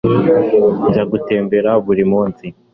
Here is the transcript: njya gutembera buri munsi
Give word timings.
njya 0.87 1.03
gutembera 1.11 1.71
buri 1.85 2.03
munsi 2.11 2.45